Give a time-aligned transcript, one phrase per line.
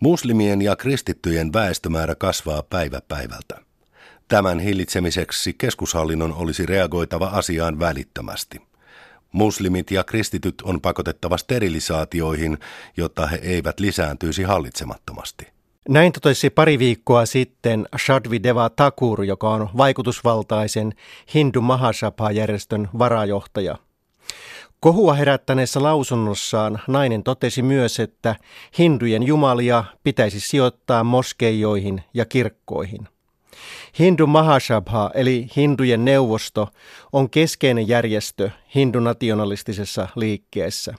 [0.00, 3.60] Muslimien ja kristittyjen väestömäärä kasvaa päivä päivältä.
[4.28, 8.60] Tämän hillitsemiseksi keskushallinnon olisi reagoitava asiaan välittömästi.
[9.32, 12.58] Muslimit ja kristityt on pakotettava sterilisaatioihin,
[12.96, 15.46] jotta he eivät lisääntyisi hallitsemattomasti.
[15.88, 20.92] Näin totesi pari viikkoa sitten Shadvi Deva Thakur, joka on vaikutusvaltaisen
[21.34, 23.76] Hindu Mahasabha-järjestön varajohtaja.
[24.80, 28.36] Kohua herättäneessä lausunnossaan nainen totesi myös, että
[28.78, 33.08] hindujen jumalia pitäisi sijoittaa moskeijoihin ja kirkkoihin–
[33.98, 36.68] Hindu Mahasabha eli hindujen neuvosto
[37.12, 40.94] on keskeinen järjestö hindunationalistisessa liikkeessä.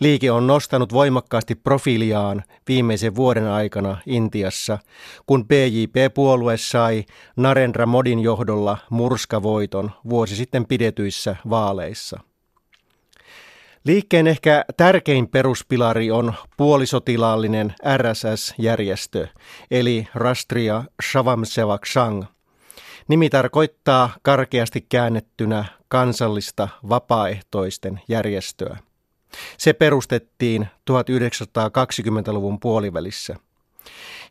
[0.00, 4.78] Liike on nostanut voimakkaasti profiiliaan viimeisen vuoden aikana Intiassa,
[5.26, 7.04] kun BJP-puolue sai
[7.36, 12.20] Narendra Modin johdolla murskavoiton vuosi sitten pidetyissä vaaleissa.
[13.86, 19.26] Liikkeen ehkä tärkein peruspilari on puolisotilaallinen RSS-järjestö,
[19.70, 22.24] eli Rastria Shavamsevak Shang.
[23.08, 28.76] Nimi tarkoittaa karkeasti käännettynä kansallista vapaaehtoisten järjestöä.
[29.58, 33.36] Se perustettiin 1920-luvun puolivälissä.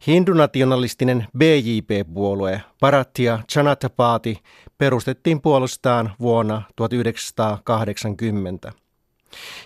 [0.08, 4.36] Hindunationalistinen BJP-puolue Bharatiya Janata Party
[4.78, 8.84] perustettiin puolestaan vuonna 1980.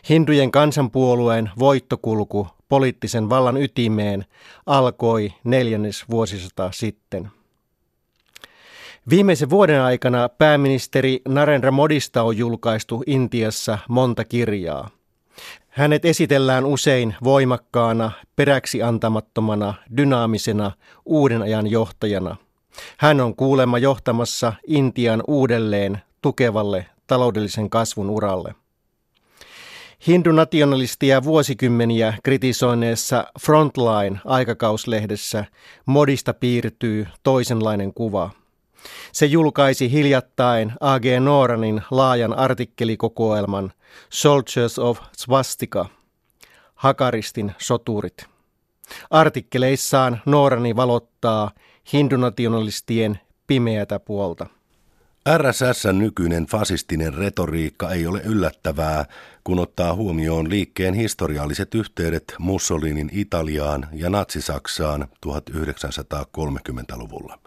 [0.10, 4.26] Hindujen kansanpuolueen voittokulku poliittisen vallan ytimeen
[4.66, 7.32] alkoi neljännes vuosisata sitten.
[9.10, 14.90] Viimeisen vuoden aikana pääministeri Narendra Modista on julkaistu Intiassa monta kirjaa.
[15.70, 20.72] Hänet esitellään usein voimakkaana, peräksi antamattomana, dynaamisena,
[21.06, 22.36] uuden ajan johtajana.
[22.98, 28.56] Hän on kuulemma johtamassa Intian uudelleen tukevalle taloudellisen kasvun uralle.
[30.08, 35.46] Hindunationalistia vuosikymmeniä kritisoineessa Frontline-aikakauslehdessä
[35.86, 38.30] modista piirtyy toisenlainen kuva.
[39.12, 41.06] Se julkaisi hiljattain A.G.
[41.20, 43.72] Noranin laajan artikkelikokoelman
[44.10, 45.86] Soldiers of Swastika,
[46.76, 48.26] Hakaristin soturit.
[49.10, 51.52] Artikkeleissaan Norani valottaa
[51.94, 54.59] hindunationalistien pimeätä puolta.
[55.38, 59.06] RSSn nykyinen fasistinen retoriikka ei ole yllättävää,
[59.44, 67.40] kun ottaa huomioon liikkeen historialliset yhteydet Mussolinin Italiaan ja Natsi-Saksaan 1930-luvulla.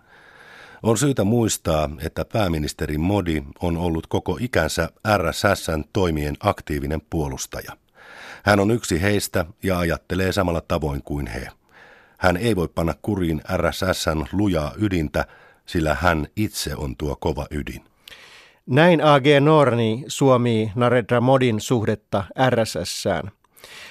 [0.82, 7.72] On syytä muistaa, että pääministeri Modi on ollut koko ikänsä RSSn toimien aktiivinen puolustaja.
[8.44, 11.49] Hän on yksi heistä ja ajattelee samalla tavoin kuin he.
[12.19, 15.25] Hän ei voi panna kuriin RSSn lujaa ydintä,
[15.67, 17.84] sillä hän itse on tuo kova ydin.
[18.67, 23.31] Näin AG Norni suomii Narendra Modin suhdetta RSSään.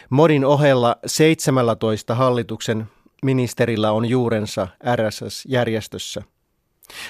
[0.10, 2.86] Modin ohella 17 hallituksen
[3.24, 6.22] ministerillä on juurensa RSS-järjestössä.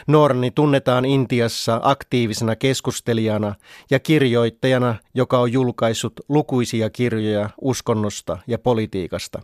[0.08, 3.56] Norni tunnetaan Intiassa aktiivisena keskustelijana
[3.92, 9.42] ja kirjoittajana, joka on julkaissut lukuisia kirjoja uskonnosta ja politiikasta.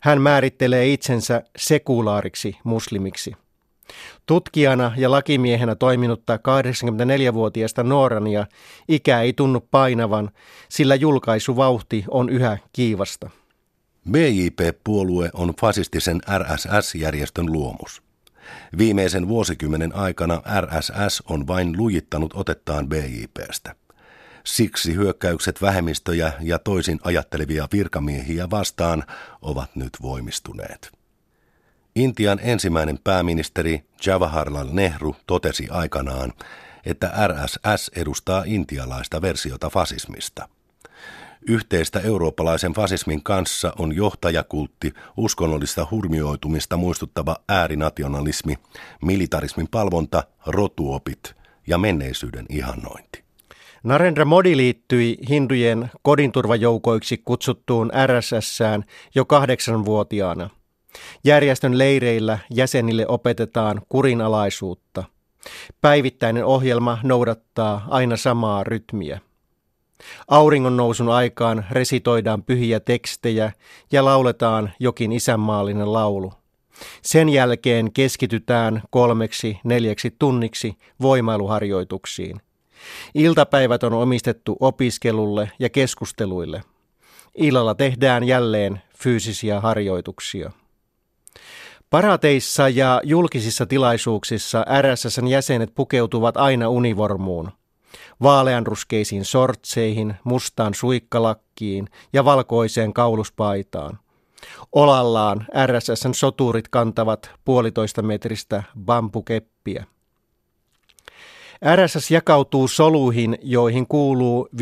[0.00, 3.34] Hän määrittelee itsensä sekulaariksi muslimiksi.
[4.26, 8.46] Tutkijana ja lakimiehenä toiminutta 84-vuotiaasta Noorania
[8.88, 10.30] ikä ei tunnu painavan,
[10.68, 13.30] sillä julkaisuvauhti on yhä kiivasta.
[14.10, 18.02] BJP-puolue on fasistisen RSS-järjestön luomus.
[18.78, 23.74] Viimeisen vuosikymmenen aikana RSS on vain lujittanut otettaan BJPstä.
[24.44, 29.04] Siksi hyökkäykset vähemmistöjä ja toisin ajattelevia virkamiehiä vastaan
[29.42, 30.99] ovat nyt voimistuneet.
[31.94, 36.32] Intian ensimmäinen pääministeri Jawaharlal Nehru totesi aikanaan,
[36.86, 40.48] että RSS edustaa intialaista versiota fasismista.
[41.48, 48.58] Yhteistä eurooppalaisen fasismin kanssa on johtajakultti, uskonnollista hurmioitumista muistuttava äärinationalismi,
[49.02, 51.34] militarismin palvonta, rotuopit
[51.66, 53.24] ja menneisyyden ihannointi.
[53.82, 58.84] Narendra Modi liittyi hindujen kodinturvajoukoiksi kutsuttuun RSSään
[59.14, 60.50] jo kahdeksanvuotiaana–
[61.24, 65.04] Järjestön leireillä jäsenille opetetaan kurinalaisuutta.
[65.80, 69.20] Päivittäinen ohjelma noudattaa aina samaa rytmiä.
[70.28, 73.52] Auringon nousun aikaan resitoidaan pyhiä tekstejä
[73.92, 76.32] ja lauletaan jokin isänmaallinen laulu.
[77.02, 82.40] Sen jälkeen keskitytään kolmeksi neljäksi tunniksi voimailuharjoituksiin.
[83.14, 86.62] Iltapäivät on omistettu opiskelulle ja keskusteluille.
[87.34, 90.50] Illalla tehdään jälleen fyysisiä harjoituksia.
[91.90, 97.50] Parateissa ja julkisissa tilaisuuksissa RSSn jäsenet pukeutuvat aina univormuun.
[98.22, 103.98] Vaaleanruskeisiin sortseihin, mustaan suikkalakkiin ja valkoiseen kauluspaitaan.
[104.72, 109.84] Olallaan RSSn soturit kantavat puolitoista metristä bambukeppiä.
[111.76, 114.58] RSS jakautuu soluihin, joihin kuuluu 50-100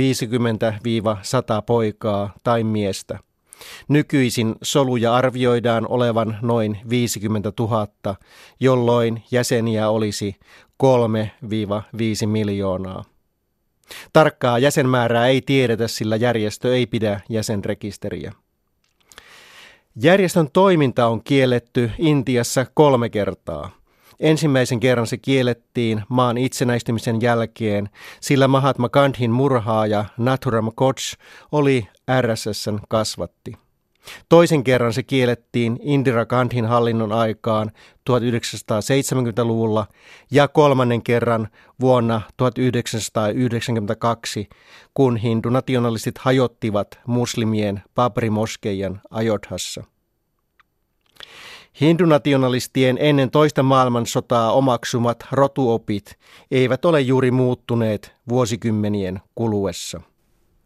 [1.67, 3.19] poikaa tai miestä.
[3.89, 7.87] Nykyisin soluja arvioidaan olevan noin 50 000,
[8.61, 10.37] jolloin jäseniä olisi
[12.23, 13.05] 3-5 miljoonaa.
[14.13, 18.33] Tarkkaa jäsenmäärää ei tiedetä, sillä järjestö ei pidä jäsenrekisteriä.
[20.03, 23.71] Järjestön toiminta on kielletty Intiassa kolme kertaa.
[24.21, 27.89] Ensimmäisen kerran se kiellettiin maan itsenäistymisen jälkeen,
[28.21, 31.17] sillä Mahatma Gandhin murhaaja Nathuram Koch
[31.53, 31.89] oli
[32.23, 33.53] RSSn kasvatti.
[34.29, 37.71] Toisen kerran se kiellettiin Indira Gandhin hallinnon aikaan
[38.11, 39.87] 1970-luvulla
[40.31, 41.49] ja kolmannen kerran
[41.81, 44.49] vuonna 1992,
[44.95, 49.85] kun hindunationalistit hajottivat muslimien Babri-moskeijan Ajodhassa.
[51.81, 56.19] Hindunationalistien ennen toista maailmansotaa omaksumat rotuopit
[56.51, 60.01] eivät ole juuri muuttuneet vuosikymmenien kuluessa.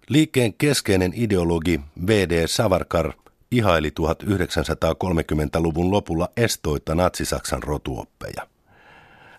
[0.09, 2.47] Liikkeen keskeinen ideologi V.D.
[2.47, 3.13] Savarkar
[3.51, 8.49] ihaili 1930-luvun lopulla estoitta natsisaksan rotuoppeja.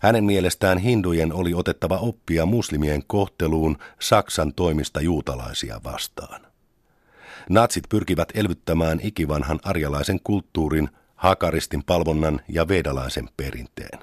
[0.01, 6.41] Hänen mielestään hindujen oli otettava oppia muslimien kohteluun Saksan toimista juutalaisia vastaan.
[7.49, 10.89] Natsit pyrkivät elvyttämään ikivanhan arjalaisen kulttuurin,
[11.23, 13.99] hakaristin palvonnan ja vedalaisen perinteen.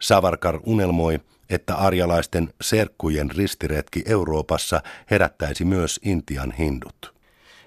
[0.00, 7.14] Savarkar unelmoi, että arjalaisten serkkujen ristiretki Euroopassa herättäisi myös Intian hindut.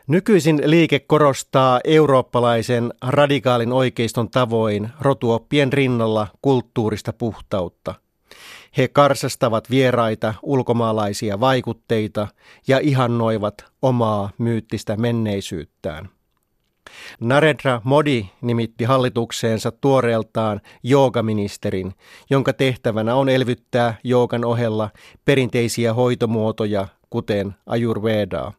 [0.08, 7.96] Nykyisin liike korostaa eurooppalaisen radikaalin oikeiston tavoin rotuoppien rinnalla kulttuurista puhtautta.
[8.78, 12.28] He karsastavat vieraita ulkomaalaisia vaikutteita
[12.68, 16.10] ja ihannoivat omaa myyttistä menneisyyttään.
[17.20, 21.94] Narendra Modi nimitti hallitukseensa tuoreeltaan joogaministerin,
[22.30, 24.90] jonka tehtävänä on elvyttää joogan ohella
[25.26, 28.54] perinteisiä hoitomuotoja, kuten ajurvedaa.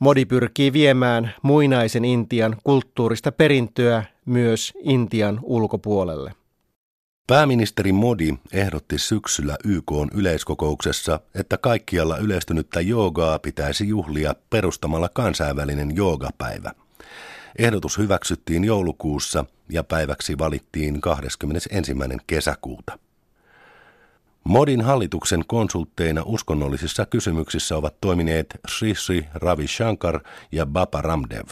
[0.00, 6.32] Modi pyrkii viemään muinaisen Intian kulttuurista perintöä myös Intian ulkopuolelle.
[7.26, 16.72] Pääministeri Modi ehdotti syksyllä YK yleiskokouksessa, että kaikkialla yleistynyttä joogaa pitäisi juhlia perustamalla kansainvälinen joogapäivä.
[17.58, 21.92] Ehdotus hyväksyttiin joulukuussa ja päiväksi valittiin 21.
[22.26, 22.98] kesäkuuta.
[24.44, 30.20] Modin hallituksen konsultteina uskonnollisissa kysymyksissä ovat toimineet Sri Sri Ravi Shankar
[30.52, 31.46] ja Bapa Ramdev.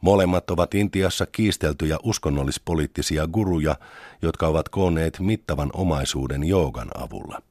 [0.00, 3.76] Molemmat ovat Intiassa kiisteltyjä uskonnollispoliittisia guruja,
[4.22, 7.42] jotka ovat koonneet mittavan omaisuuden joogan avulla.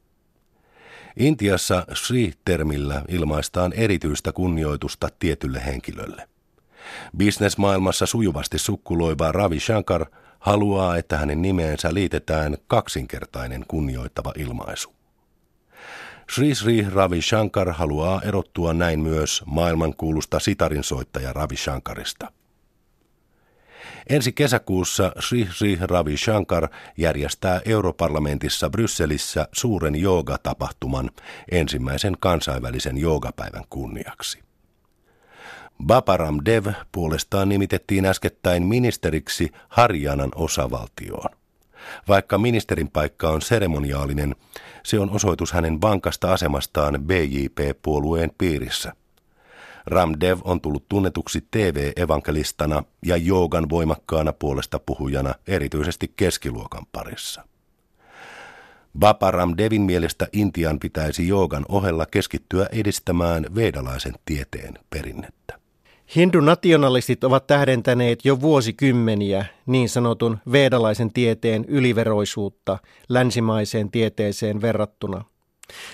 [1.17, 6.27] Intiassa Sri-termillä ilmaistaan erityistä kunnioitusta tietylle henkilölle.
[7.17, 10.05] Bisnesmaailmassa sujuvasti sukkuloiva Ravi Shankar–
[10.39, 14.93] haluaa, että hänen nimeensä liitetään kaksinkertainen kunnioittava ilmaisu.
[16.31, 22.31] Sri Sri Ravi Shankar haluaa erottua näin myös maailmankuulusta sitarin soittaja Ravi Shankarista.
[24.09, 26.67] Ensi kesäkuussa Sri Sri Ravi Shankar
[26.97, 31.09] järjestää europarlamentissa Brysselissä suuren joogatapahtuman
[31.51, 34.46] ensimmäisen kansainvälisen joogapäivän kunniaksi.
[35.85, 41.29] Baparam Dev puolestaan nimitettiin äskettäin ministeriksi Harjanan osavaltioon.
[42.07, 44.35] Vaikka ministerin paikka on seremoniaalinen,
[44.83, 48.93] se on osoitus hänen vankasta asemastaan BJP-puolueen piirissä.
[49.85, 57.43] Ramdev on tullut tunnetuksi TV-evankelistana ja joogan voimakkaana puolesta puhujana erityisesti keskiluokan parissa.
[58.99, 65.66] Bapa Ramdevin mielestä Intian pitäisi joogan ohella keskittyä edistämään vedalaisen tieteen perinnettä.
[66.15, 72.77] Hindu-nationalistit ovat tähdentäneet jo vuosikymmeniä niin sanotun vedalaisen tieteen yliveroisuutta
[73.09, 75.25] länsimaiseen tieteeseen verrattuna.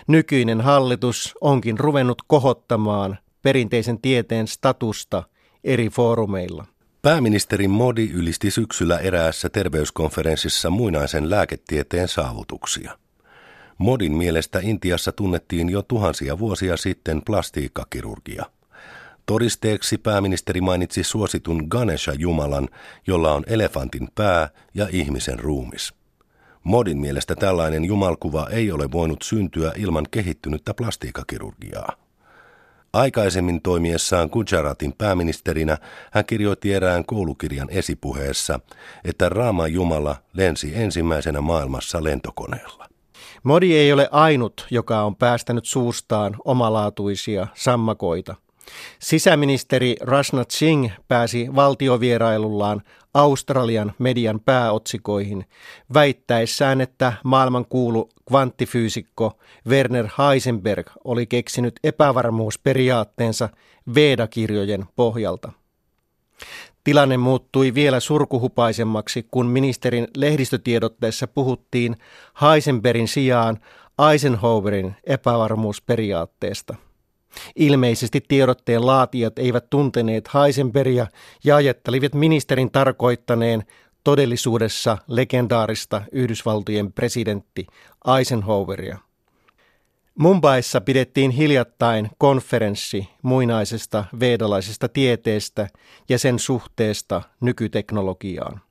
[0.08, 5.24] Nykyinen hallitus onkin ruvennut kohottamaan perinteisen tieteen statusta
[5.63, 6.65] eri foorumeilla.
[7.01, 12.98] Pääministeri Modi ylisti syksyllä eräässä terveyskonferenssissa muinaisen lääketieteen saavutuksia.
[13.77, 18.46] Modin mielestä Intiassa tunnettiin jo tuhansia vuosia sitten plastiikkakirurgia–
[19.25, 22.70] Todisteeksi pääministeri mainitsi suositun Ganesha-jumalan,
[23.08, 25.94] jolla on elefantin pää ja ihmisen ruumis.
[26.63, 31.94] Modin mielestä tällainen jumalkuva ei ole voinut syntyä ilman kehittynyttä plastiikakirurgiaa.
[32.94, 35.77] Aikaisemmin toimiessaan Gujaratin pääministerinä
[36.12, 38.60] hän kirjoitti erään koulukirjan esipuheessa,
[39.03, 42.88] että Raama Jumala lensi ensimmäisenä maailmassa lentokoneella.
[43.44, 48.36] Modi ei ole ainut, joka on päästänyt suustaan omalaatuisia sammakoita.
[49.00, 52.82] Sisäministeri Rajnath Singh pääsi valtiovierailullaan
[53.13, 55.46] Australian median pääotsikoihin
[55.93, 63.50] väittäessään, että maailmankuulu kvanttifyysikko Werner Heisenberg oli keksinyt epävarmuusperiaatteensa
[63.96, 65.51] Veda-kirjojen pohjalta.
[66.84, 71.96] Tilanne muuttui vielä surkuhupaisemmaksi, kun ministerin lehdistötiedotteessa puhuttiin
[72.41, 73.60] Heisenbergin sijaan
[74.12, 76.75] Eisenhowerin epävarmuusperiaatteesta.
[77.56, 81.08] Ilmeisesti tiedotteen laatijat eivät tunteneet Heisenbergia
[81.44, 83.63] ja ajattelivat ministerin tarkoittaneen
[84.04, 87.68] todellisuudessa legendaarista Yhdysvaltojen presidentti
[88.18, 88.98] Eisenhoweria.
[90.20, 95.68] Mumbaissa pidettiin hiljattain konferenssi muinaisesta vedalaisesta tieteestä
[96.10, 98.62] ja sen suhteesta nykyteknologiaan.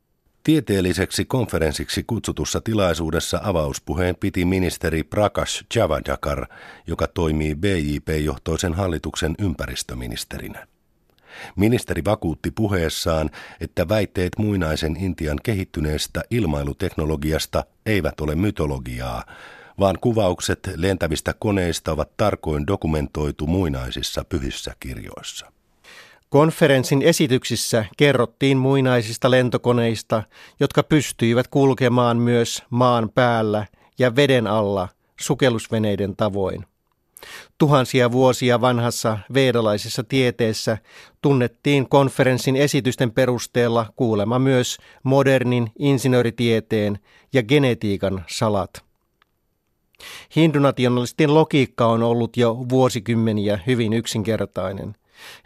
[0.45, 6.47] Tieteelliseksi konferenssiksi kutsutussa tilaisuudessa avauspuheen piti ministeri Prakash Javadakar,
[6.87, 10.67] joka toimii BJP-johtoisen hallituksen ympäristöministerinä.
[11.57, 13.31] Ministeri vakuutti puheessaan,
[13.61, 19.25] että väitteet muinaisen Intian kehittyneestä ilmailuteknologiasta eivät ole mytologiaa,
[19.79, 25.52] vaan kuvaukset lentävistä koneista ovat tarkoin dokumentoitu muinaisissa pyhissä kirjoissa.
[26.33, 30.23] Konferenssin esityksissä kerrottiin muinaisista lentokoneista,
[30.61, 33.67] jotka pystyivät kulkemaan myös maan päällä
[33.99, 34.89] ja veden alla
[35.21, 36.65] sukellusveneiden tavoin.
[37.59, 40.79] Tuhansia vuosia vanhassa veedalaisessa tieteessä
[41.23, 46.99] tunnettiin konferenssin esitysten perusteella kuulema myös modernin insinööritieteen
[47.33, 48.71] ja genetiikan salat.
[50.37, 54.95] Hindunationalistin logiikka on ollut jo vuosikymmeniä hyvin yksinkertainen.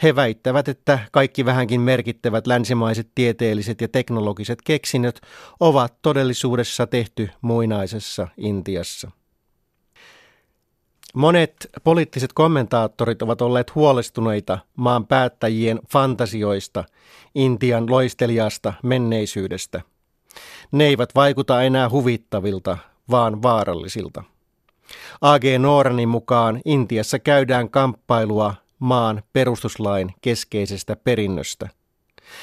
[0.02, 5.20] He väittävät, että kaikki vähänkin merkittävät länsimaiset tieteelliset ja teknologiset keksinnöt
[5.60, 9.10] ovat todellisuudessa tehty muinaisessa Intiassa.
[11.14, 16.84] Monet poliittiset kommentaattorit ovat olleet huolestuneita maan päättäjien fantasioista
[17.34, 19.80] Intian loistelijasta menneisyydestä.
[20.72, 22.78] Ne eivät vaikuta enää huvittavilta,
[23.10, 24.24] vaan vaarallisilta.
[25.20, 25.44] A.G.
[25.58, 31.68] Nooranin mukaan Intiassa käydään kamppailua maan perustuslain keskeisestä perinnöstä.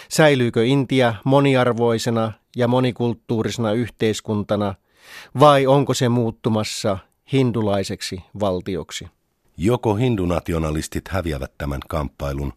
[0.09, 4.75] Säilyykö Intia moniarvoisena ja monikulttuurisena yhteiskuntana
[5.39, 6.97] vai onko se muuttumassa
[7.33, 9.07] hindulaiseksi valtioksi?
[9.57, 12.53] Joko hindunationalistit häviävät tämän kamppailun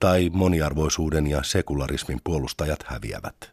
[0.00, 3.52] tai moniarvoisuuden ja sekularismin puolustajat häviävät.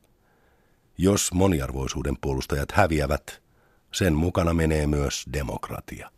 [0.97, 3.41] Jos moniarvoisuuden puolustajat häviävät,
[3.93, 6.11] sen mukana menee myös demokratia.